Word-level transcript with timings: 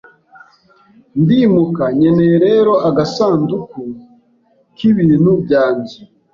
Ndimuka, 1.21 1.83
nkeneye 1.95 2.35
rero 2.45 2.73
agasanduku 2.89 3.81
k'ibintu 4.75 5.31
byanjye. 5.43 5.97